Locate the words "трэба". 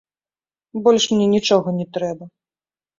1.95-2.23